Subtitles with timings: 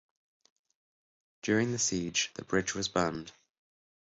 [1.43, 3.33] During the Siege the bridge was burned.